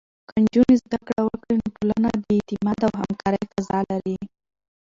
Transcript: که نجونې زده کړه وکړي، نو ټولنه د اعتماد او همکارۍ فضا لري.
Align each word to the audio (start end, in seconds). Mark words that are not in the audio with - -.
که 0.27 0.35
نجونې 0.43 0.75
زده 0.83 0.97
کړه 1.07 1.21
وکړي، 1.25 1.55
نو 1.61 1.67
ټولنه 1.77 2.09
د 2.25 2.27
اعتماد 2.37 2.79
او 2.87 2.91
همکارۍ 3.01 3.43
فضا 3.51 3.79
لري. 3.91 4.17